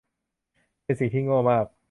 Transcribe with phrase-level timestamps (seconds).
[0.83, 1.65] เป็นสิ่งที่โง่มาก